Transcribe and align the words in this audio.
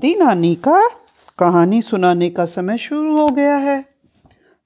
दादी 0.00 0.14
नानी 0.14 0.54
का 0.54 0.88
कहानी 1.38 1.82
सुनाने 1.82 2.30
का 2.30 2.44
समय 2.44 2.78
शुरू 2.78 3.16
हो 3.16 3.28
गया 3.28 3.56
है। 3.56 3.88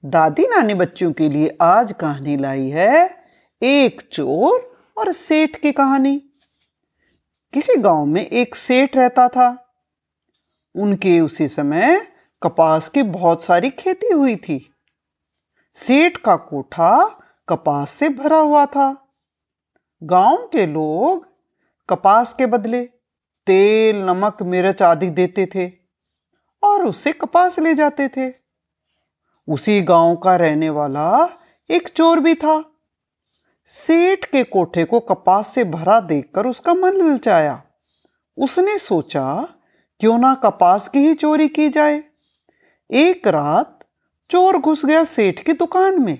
दादी 0.05 0.43
नानी 0.43 0.73
बच्चों 0.73 1.13
के 1.13 1.29
लिए 1.29 1.57
आज 1.61 1.91
कहानी 1.91 2.37
लाई 2.37 2.69
है 2.69 3.23
एक 3.63 4.01
चोर 4.01 4.79
और 4.97 5.11
सेठ 5.11 5.55
की 5.55 5.71
कहानी। 5.71 6.17
किसी 7.53 7.75
गाँव 7.77 8.05
में 8.05 8.25
एक 8.25 8.55
सेठ 8.55 8.97
रहता 8.97 9.27
था। 9.27 9.73
उनके 10.75 11.19
उसी 11.19 11.47
समय 11.47 12.07
कपास 12.43 12.89
की 12.89 13.03
बहुत 13.03 13.43
सारी 13.43 13.69
खेती 13.69 14.13
हुई 14.13 14.35
थी। 14.35 14.73
सेठ 15.75 16.17
का 16.17 16.35
कोठा 16.35 17.19
कपास 17.49 17.91
से 17.91 18.09
भरा 18.09 18.37
हुआ 18.37 18.65
था। 18.65 19.07
गाँव 20.03 20.49
के 20.51 20.65
लोग 20.65 21.27
कपास 21.89 22.33
के 22.33 22.45
बदले 22.45 22.89
तेल, 23.47 23.97
नमक, 23.97 24.37
मिर्च 24.41 24.81
आदि 24.81 25.09
देते 25.09 25.45
थे 25.45 25.71
और 26.63 26.85
उससे 26.85 27.11
कपास 27.11 27.59
ले 27.59 27.73
जाते 27.73 28.07
थे। 28.07 28.33
उसी 29.47 29.81
गाँव 29.81 30.15
का 30.15 30.35
रहने 30.35 30.69
वाला 30.69 31.29
एक 31.69 31.87
चोर 31.87 32.19
भी 32.19 32.35
था। 32.35 32.71
सेठ 33.65 34.25
के 34.25 34.43
कोठे 34.43 34.85
को 34.85 34.99
कपास 34.99 35.47
से 35.47 35.63
भरा 35.63 35.99
देखकर 35.99 36.45
उसका 36.47 36.73
मन 36.73 36.93
ललचाया। 36.93 37.63
उसने 38.37 38.77
सोचा, 38.77 39.47
क्यों 39.99 40.17
ना 40.17 40.35
कपास 40.35 40.87
की 40.87 40.99
ही 40.99 41.13
चोरी 41.13 41.47
की 41.47 41.69
जाए। 41.69 42.03
एक 42.91 43.27
रात 43.27 43.79
चोर 44.29 44.57
घुस 44.57 44.85
गया 44.85 45.03
सेठ 45.03 45.39
की 45.39 45.53
दुकान 45.53 46.01
में। 46.01 46.19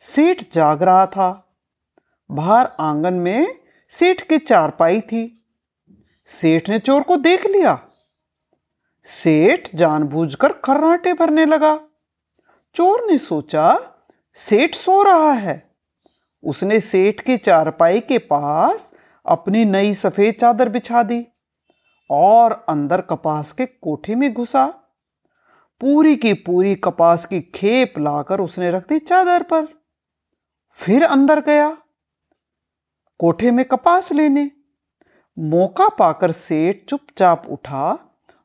सेठ 0.00 0.42
जाग 0.52 0.82
रहा 0.82 1.06
था। 1.06 1.58
बाहर 2.30 2.68
आँगन 2.80 3.14
में 3.14 3.58
सेठ 3.88 4.20
की 4.20 4.38
चारपाई 4.38 5.00
थी। 5.00 5.35
सेठ 6.26 6.68
ने 6.68 6.78
चोर 6.78 7.02
को 7.02 7.16
देख 7.16 7.46
लिया। 7.46 7.88
सेठ 9.04 9.68
जानबूझकर 9.74 10.52
खर्राटे 10.52 11.12
भरने 11.12 11.46
लगा। 11.46 11.80
चोर 12.74 13.06
ने 13.06 13.18
सोचा, 13.18 13.78
सेठ 14.34 14.74
सो 14.74 15.02
रहा 15.02 15.32
है। 15.32 15.76
उसने 16.44 16.80
सेठ 16.80 17.20
की 17.20 17.36
चारपाई 17.36 18.00
के 18.00 18.18
पास 18.18 18.92
अपनी 19.26 19.64
नई 19.64 19.94
सफ़ेद 19.94 20.34
चादर 20.40 20.68
बिछा 20.68 21.02
दी 21.02 21.26
और 22.10 22.66
अंदर 22.68 23.00
कपास 23.00 23.52
के 23.52 23.66
कोठे 23.66 24.14
में 24.14 24.34
घुसा। 24.34 24.66
पूरी 25.80 26.16
की 26.16 26.32
पूरी 26.32 26.74
कपास 26.74 27.26
की 27.26 27.40
खेप 27.40 27.94
लाकर 27.98 28.40
उसने 28.40 28.70
रख 28.70 28.88
दी 28.88 28.98
चादर 28.98 29.42
पर। 29.42 29.66
फिर 30.72 31.02
अंदर 31.02 31.40
गया। 31.40 31.78
कोठे 33.18 33.50
में 33.50 33.64
कपास 33.64 34.12
लेने। 34.12 34.50
मौका 35.38 35.88
पाकर 35.88 36.32
सेठ 36.32 36.76
चुपचाप 36.88 37.42
उठा 37.48 37.98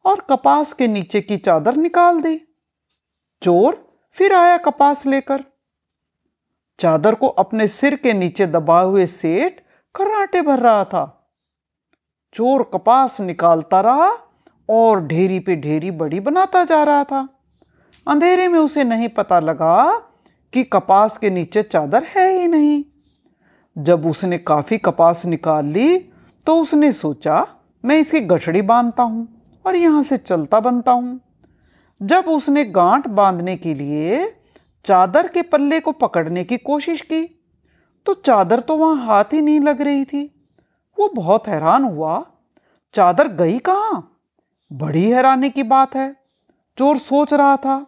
और 0.06 0.28
कपास 0.30 0.73
के 0.73 0.88
नीचे 0.88 1.22
की 1.22 1.38
चादर 1.38 1.75
निकाल 1.75 2.22
दी। 2.22 2.42
चोर 3.44 3.95
फिर 4.09 4.34
आया 4.34 4.58
कपास 4.58 5.06
लेकर। 5.06 5.44
चादर 6.80 7.16
को 7.16 7.28
अपने 7.28 7.67
सिर 7.67 7.95
के 7.95 8.14
नीचे 8.14 8.47
दबाए 8.47 8.86
हुए 8.86 9.08
सेठ 9.08 9.53
कराटे 9.95 10.42
भर 10.42 10.59
रहा 10.59 10.84
था। 10.84 11.34
चोर 12.34 12.72
कपास 12.73 13.22
निकालता 13.22 13.81
रहा 13.81 14.17
और 14.69 15.06
ढेरी 15.06 15.39
पे 15.39 15.56
ढेरी 15.56 15.92
बड़ी 15.92 16.19
बनाता 16.19 16.64
जा 16.64 16.84
रहा 16.84 17.03
था। 17.03 17.30
अंधेरे 18.08 18.47
में 18.47 18.59
उसे 18.59 18.84
नहीं 18.84 19.09
पता 19.09 19.39
लगा 19.39 19.97
कि 20.53 20.64
कपास 20.64 21.17
के 21.17 21.30
नीचे 21.30 21.64
चादर 21.64 22.03
है 22.03 22.38
ही 22.38 22.47
नहीं। 22.47 22.84
जब 23.78 24.06
उसने 24.06 24.38
काफ़ी 24.38 24.78
कपास 24.78 25.25
निकाल 25.25 25.66
ली 25.66 26.11
तो 26.47 26.56
उसने 26.58 26.92
सोचा, 26.94 27.45
मैं 27.84 27.97
इसकी 28.00 28.20
गठड़ी 28.22 28.61
बांधता 28.61 29.03
हूँ 29.03 29.28
और 29.66 29.75
यहाँ 29.75 30.03
से 30.03 30.18
चलता 30.18 30.59
बनता 30.59 30.91
हूँ। 30.91 31.19
जब 32.02 32.28
उसने 32.28 32.63
गांठ 32.66 33.07
बांधने 33.09 33.56
के 33.57 33.74
लिए 33.74 34.25
चादर 34.85 35.28
के 35.28 35.41
पल्ले 35.41 35.80
को 35.80 35.91
पकड़ने 35.94 36.44
की 36.44 36.57
कोशिश 36.59 37.01
की 37.03 37.24
तो 38.06 38.13
चादर 38.16 38.59
तो 38.59 38.78
वहाँ 38.78 39.06
हाथ 39.06 39.34
ही 39.34 39.41
नहीं 39.41 39.59
लग 39.59 39.81
रही 39.81 40.06
थी। 40.06 40.24
वो 40.97 41.07
बहुत 41.07 41.47
हैरान 41.47 41.84
हुआ, 41.84 42.25
चादर 42.94 43.28
गई 43.28 43.59
कहाँ? 43.59 44.07
बड़ी 44.72 45.03
हैरानी 45.03 45.50
की 45.50 45.63
बात 45.63 45.96
है। 45.96 46.16
चोर 46.78 46.97
सोच 46.97 47.34
रहा 47.34 47.56
था। 47.57 47.85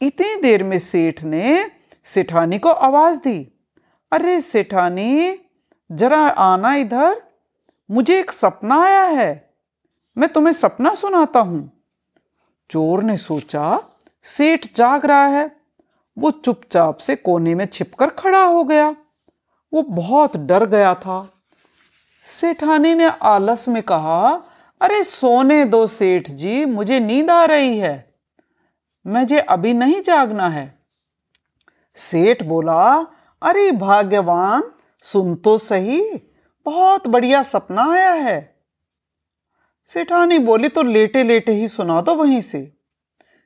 इतनी 0.00 0.36
देर 0.42 0.62
में 0.62 0.78
सेठ 0.78 1.22
ने 1.24 1.70
सेठानी 2.06 2.58
को 2.58 2.68
आवाज़ 2.68 3.18
दी, 3.18 3.38
अरे 4.12 4.40
सेठानी, 4.40 5.38
जरा 5.90 6.18
आना 6.18 6.74
इधर 6.76 7.20
मुझे 7.92 8.20
एक 8.20 8.32
सपना 8.32 8.82
आया 8.82 9.02
है। 9.02 9.54
मैं 10.18 10.32
तुम्हें 10.32 10.52
सपना 10.52 10.94
सुनाता 10.94 11.40
हूँ। 11.40 11.84
चोर 12.70 13.02
ने 13.02 13.16
सोचा, 13.16 13.82
सेठ 14.22 14.76
जाग 14.76 15.06
रहा 15.06 15.26
है। 15.26 15.56
वो 16.18 16.30
चुपचाप 16.30 16.96
से 16.96 17.16
कोने 17.16 17.54
में 17.54 17.66
छिपकर 17.66 18.10
खड़ा 18.10 18.44
हो 18.44 18.64
गया। 18.64 18.96
वो 19.74 19.82
बहुत 19.82 20.36
डर 20.36 20.66
गया 20.66 20.94
था। 20.94 21.42
सेठानी 22.24 22.94
ने 22.94 23.06
आलस 23.22 23.68
में 23.68 23.82
कहा, 23.82 24.42
अरे 24.80 25.04
सोने 25.04 25.64
दो 25.64 25.86
सेठ 25.86 26.30
जी, 26.30 26.64
मुझे 26.64 27.00
नींद 27.00 27.30
आ 27.30 27.44
रही 27.44 27.78
है। 27.78 28.14
मुझे 29.06 29.38
अभी 29.38 29.74
नहीं 29.74 30.02
जागना 30.02 30.48
है। 30.48 30.78
सेठ 31.94 32.42
बोला, 32.42 33.06
अरे 33.42 33.72
भाग्यवान, 33.72 34.62
सुन 35.02 35.34
तो 35.34 35.58
सही। 35.58 36.28
बहुत 36.66 37.06
बढ़िया 37.06 37.42
सपना 37.42 37.92
आया 37.92 38.12
है। 38.12 38.56
सेठानी 39.86 40.38
बोली 40.38 40.68
तो 40.68 40.82
लेटे 40.82 41.22
लेटे 41.22 41.52
ही 41.52 41.68
सुना 41.68 42.00
दो 42.00 42.14
वहीं 42.14 42.40
से। 42.40 42.72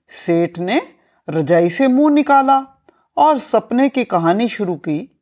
सेठ 0.08 0.58
ने 0.58 0.94
रजाई 1.30 1.70
से 1.70 1.88
मुँह 1.88 2.12
निकाला 2.12 2.84
और 3.16 3.38
सपने 3.38 3.88
की 3.88 4.04
कहानी 4.04 4.48
शुरू 4.48 4.76
की। 4.76 5.20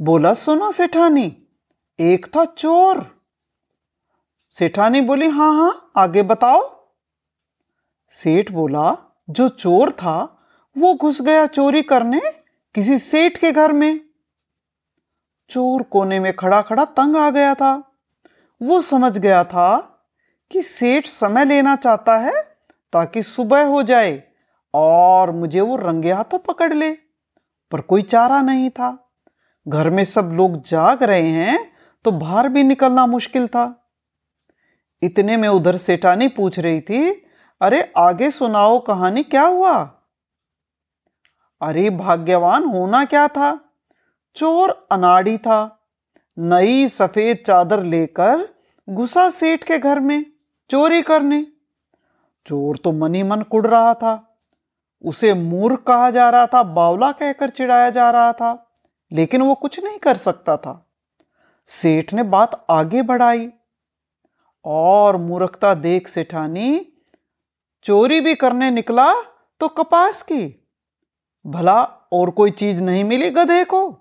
बोला, 0.00 0.34
सुनो 0.34 0.72
सेठानी, 0.72 1.36
एक 2.00 2.26
था 2.36 2.44
चोर। 2.44 3.20
सेठानी 4.50 5.00
बोली 5.00 5.28
हाँ 5.28 5.54
हाँ 5.54 5.92
आगे 5.96 6.22
बताओ। 6.22 6.88
सेठ 8.08 8.50
बोला, 8.50 8.96
जो 9.30 9.48
चोर 9.48 9.90
था, 9.90 10.46
वो 10.78 10.94
घुस 10.94 11.22
गया 11.22 11.46
चोरी 11.46 11.82
करने 11.82 12.20
किसी 12.74 12.98
सेठ 12.98 13.38
के 13.38 13.52
घर 13.52 13.72
में। 13.72 14.00
चोर 15.50 15.82
कोने 15.82 16.20
में 16.20 16.36
खड़ा 16.36 16.60
खड़ा 16.60 16.84
तंग 16.84 17.16
आ 17.16 17.30
गया 17.30 17.54
था। 17.54 17.92
वो 18.62 18.80
समझ 18.80 19.18
गया 19.18 19.44
था 19.44 19.78
कि 20.50 20.62
सेठ 20.62 21.06
समय 21.06 21.44
लेना 21.44 21.76
चाहता 21.76 22.18
है 22.18 22.42
ताकि 22.92 23.22
सुबह 23.22 23.66
हो 23.66 23.82
जाए 23.82 24.22
और 24.74 25.30
मुझे 25.30 25.60
वो 25.60 25.76
रंगे 25.76 26.12
हाथों 26.12 26.38
पकड़ 26.38 26.72
ले, 26.72 26.90
पर 27.70 27.80
कोई 27.80 28.02
चारा 28.02 28.42
नहीं 28.42 28.70
था। 28.70 29.10
घर 29.68 29.90
में 29.90 30.04
सब 30.04 30.30
लोग 30.32 30.62
जाग 30.62 31.02
रहे 31.02 31.30
हैं 31.30 31.72
तो 32.04 32.10
बाहर 32.10 32.48
भी 32.48 32.62
निकलना 32.62 33.06
मुश्किल 33.06 33.46
था। 33.46 33.92
इतने 35.02 35.36
में 35.36 35.48
उधर 35.48 35.76
सेठानी 35.76 36.28
पूछ 36.28 36.58
रही 36.58 36.80
थी, 36.80 37.10
अरे, 37.62 37.92
आगे 37.98 38.30
सुनाओ 38.30 38.84
कहानी, 38.84 39.22
क्या 39.22 39.42
हुआ? 39.42 39.78
अरे, 41.62 41.90
भाग्यवान 41.90 42.64
होना 42.64 43.04
क्या 43.04 43.28
था? 43.28 43.69
चोर 44.34 44.88
अनाड़ी 44.92 45.38
था। 45.38 45.88
नई 46.38 46.88
सफ़ेद 46.88 47.44
चादर 47.46 47.82
लेकर 47.82 48.48
घुसा 48.90 49.30
सेठ 49.30 49.64
के 49.64 49.78
घर 49.78 50.00
में 50.00 50.26
चोरी 50.70 51.02
करने। 51.02 51.46
चोर 52.46 52.76
तो 52.76 52.92
मनी 52.92 53.22
मन 53.22 53.42
कुड़ 53.42 53.66
रहा 53.66 53.94
था। 53.94 54.38
उसे 55.04 55.34
मूर्ख 55.34 55.82
कहा 55.82 56.10
जा 56.10 56.30
रहा 56.30 56.46
था, 56.46 56.62
बावला 56.62 57.12
कहकर 57.12 57.50
चिढ़ाया 57.50 57.90
जा 57.90 58.10
रहा 58.10 58.32
था, 58.32 58.72
लेकिन 59.12 59.42
वो 59.42 59.54
कुछ 59.54 59.80
नहीं 59.80 59.98
कर 59.98 60.16
सकता 60.16 60.56
था। 60.56 60.86
सेठ 61.66 62.14
ने 62.14 62.22
बात 62.22 62.66
आगे 62.70 63.02
बढ़ाई। 63.02 63.50
और 64.64 65.16
मूर्खता 65.16 65.74
देख 65.74 66.08
सेठानी, 66.08 66.92
चोरी 67.84 68.20
भी 68.20 68.34
करने 68.34 68.70
निकला 68.70 69.14
तो 69.60 69.68
कपास 69.68 70.22
की। 70.22 70.68
भला 71.46 71.82
और 72.12 72.30
कोई 72.30 72.50
चीज़ 72.50 72.82
नहीं 72.82 73.04
मिली 73.04 73.30
गधे 73.30 73.64
को। 73.64 73.96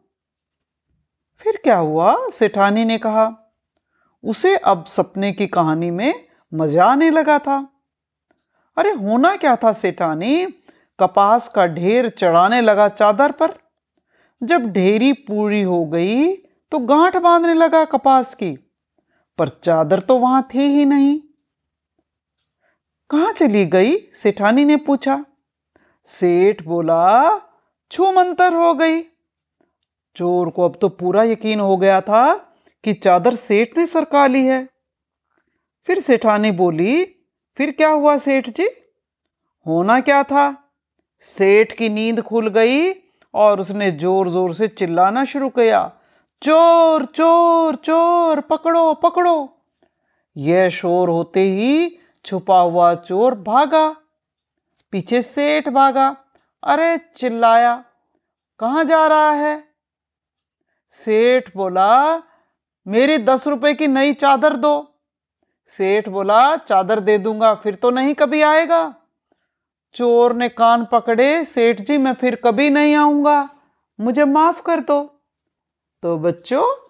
फिर 1.42 1.60
क्या 1.64 1.78
हुआ? 1.78 2.16
सेठानी 2.34 2.84
ने 2.86 2.98
कहा, 2.98 3.28
उसे 4.24 4.56
अब 4.58 4.84
सपने 4.86 5.32
की 5.32 5.48
कहानी 5.48 5.92
में 5.92 6.14
मज़ा 6.52 6.86
आने 6.86 7.10
लगा 7.10 7.38
था। 7.40 7.58
अरे, 8.78 8.92
होना 8.92 9.36
क्या 9.36 9.56
था 9.56 9.72
सेठानी? 9.74 10.46
कपास 11.00 11.48
का 11.48 11.66
ढेर 11.68 12.10
चढ़ाने 12.10 12.62
लगा 12.62 12.88
चादर 12.90 13.32
पर। 13.32 13.54
जब 14.42 14.66
ढेरी 14.68 15.12
पूरी 15.14 15.62
हो 15.62 15.86
गई 15.86 16.32
तो 16.72 16.80
गांठ 16.80 17.18
बांधने 17.18 17.54
लगा 17.54 17.84
कपास 17.86 18.34
की, 18.36 18.52
पर 19.40 19.50
चादर 19.64 20.00
तो 20.00 20.18
वहाँ 20.18 20.48
थी 20.54 20.68
ही 20.68 20.86
नहीं। 20.86 21.20
कहाँ 23.10 23.32
चली 23.32 23.66
गई? 23.68 23.96
सेठानी 24.14 24.66
ने 24.66 24.76
पूछा। 24.80 25.24
सेठ 26.10 26.62
बोला 26.64 27.40
छू 27.92 28.12
मंतर 28.12 28.54
हो 28.54 28.74
गई। 28.74 29.00
चोर 30.20 30.50
को 30.50 30.66
अब 30.66 30.78
तो 30.82 30.90
पूरा 30.96 31.24
यकीन 31.26 31.60
हो 31.60 31.78
गया 31.78 32.00
था 32.02 32.24
कि 32.84 32.94
चादर 32.96 33.36
सेठ 33.38 33.78
ने 33.78 33.86
सरका 33.88 34.26
ली 34.28 34.46
है। 34.46 34.68
फिर 35.88 36.00
सेठानी 36.02 36.52
बोली, 36.54 37.04
फिर 37.58 37.72
क्या 37.72 37.90
हुआ 37.90 38.18
सेठ 38.20 38.50
जी? 38.50 38.68
होना 39.66 40.00
क्या 40.02 40.24
था? 40.24 40.56
सेठ 41.24 41.72
की 41.72 41.90
नींद 41.90 42.22
खुल 42.22 42.48
गई 42.50 42.92
और 43.34 43.60
उसने 43.62 43.90
ज़ोर 43.94 44.30
ज़ोर 44.30 44.54
से 44.54 44.68
चिल्लाना 44.70 45.24
शुरू 45.26 45.50
किया, 45.50 45.82
चोर 46.42 47.06
चोर 47.06 47.76
चोर, 47.76 48.42
पकड़ो 48.42 48.94
पकड़ो। 48.94 49.50
यह 50.36 50.70
शोर 50.70 51.10
होते 51.10 51.42
ही 51.42 51.98
छुपा 52.26 52.60
हुआ 52.60 52.94
चोर 52.96 53.36
भागा, 53.42 53.90
पीछे 54.94 55.22
सेठ 55.22 55.70
भागा, 55.70 56.16
अरे 56.64 56.98
चिल्लाया, 57.18 57.76
कहाँ 58.60 58.84
जा 58.84 59.06
रहा 59.08 59.32
है? 59.34 59.69
सेठ 60.90 61.50
बोला, 61.56 62.24
मेरी 62.88 63.18
दस 63.18 63.48
रुपए 63.48 63.74
की 63.74 63.88
नई 63.88 64.14
चादर 64.14 64.56
दो। 64.56 64.94
सेठ 65.68 66.10
बोला, 66.10 66.56
चादर 66.56 67.00
दे 67.00 67.18
दूँगा, 67.18 67.54
फिर 67.54 67.76
तो 67.76 67.92
नहीं 67.92 68.14
कभी 68.14 68.42
आएगा। 68.42 68.96
चोर 69.94 70.34
ने 70.34 70.50
कान 70.50 70.88
पकड़े, 70.92 71.46
सेठ 71.46 71.82
जी, 71.82 71.98
मैं 71.98 72.14
फिर 72.14 72.36
कभी 72.36 72.70
नहीं 72.70 72.96
आऊँगा। 72.96 73.50
मुझे 74.00 74.26
माफ़ 74.26 74.62
कर 74.62 74.80
दो। 74.80 75.04
तो 76.04 76.18
बच्चों, 76.18 76.90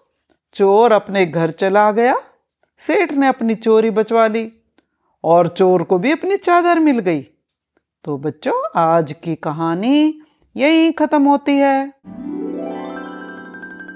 चोर 0.54 0.92
अपने 0.92 1.26
घर 1.26 1.50
चला 1.50 1.92
गया। 1.92 2.16
सेठ 2.78 3.12
ने 3.12 3.26
अपनी 3.26 3.54
चोरी 3.54 3.90
बचवा 3.90 4.26
ली 4.26 4.52
और 5.24 5.48
चोर 5.48 5.82
को 5.82 5.98
भी 5.98 6.12
अपनी 6.12 6.36
चादर 6.36 6.78
मिल 6.78 6.98
गई। 6.98 7.22
तो 8.04 8.18
बच्चों, 8.18 8.68
आज 8.76 9.12
की 9.12 9.34
कहानी 9.34 10.20
यही 10.56 10.92
खत्म 10.92 11.24
होती 11.24 11.52
है। 11.52 11.92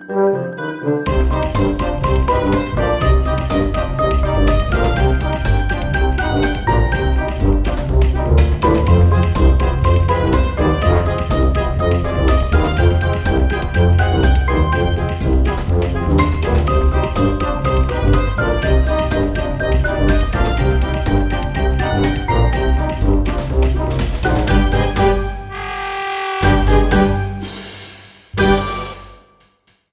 Música 0.06 1.64